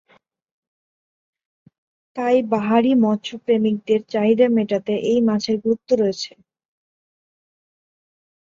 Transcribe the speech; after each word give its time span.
তাই 2.15 2.37
বাহারি 2.51 2.91
মৎস্য 3.03 3.31
প্রেমীদের 3.43 4.01
চাহিদা 4.13 4.47
মেটাতে 4.55 4.93
এই 5.11 5.19
মাছের 5.27 5.57
গুরুত্ব 5.63 5.89
রয়েছে। 6.01 6.31